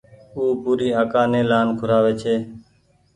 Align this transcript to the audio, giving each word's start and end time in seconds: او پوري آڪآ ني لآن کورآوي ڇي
او 0.37 0.43
پوري 0.61 0.89
آڪآ 1.01 1.23
ني 1.31 1.41
لآن 1.49 1.67
کورآوي 1.79 2.13
ڇي 2.21 2.35